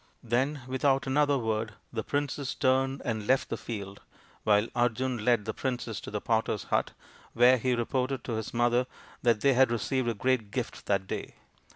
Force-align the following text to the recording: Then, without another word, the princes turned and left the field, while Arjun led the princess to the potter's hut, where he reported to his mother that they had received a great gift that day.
Then, 0.23 0.61
without 0.65 1.05
another 1.05 1.37
word, 1.37 1.73
the 1.93 2.01
princes 2.01 2.55
turned 2.55 3.03
and 3.05 3.27
left 3.27 3.49
the 3.49 3.55
field, 3.55 4.01
while 4.43 4.67
Arjun 4.75 5.23
led 5.23 5.45
the 5.45 5.53
princess 5.53 6.01
to 6.01 6.09
the 6.09 6.19
potter's 6.19 6.63
hut, 6.63 6.93
where 7.33 7.59
he 7.59 7.75
reported 7.75 8.23
to 8.23 8.31
his 8.31 8.51
mother 8.51 8.87
that 9.21 9.41
they 9.41 9.53
had 9.53 9.69
received 9.69 10.07
a 10.07 10.15
great 10.15 10.49
gift 10.49 10.87
that 10.87 11.05
day. 11.05 11.35